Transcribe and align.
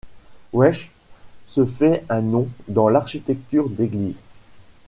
Wechs 0.51 0.89
se 1.45 1.63
fait 1.63 2.03
un 2.09 2.23
nom 2.23 2.47
dans 2.67 2.89
l'architecture 2.89 3.69
d'église. 3.69 4.23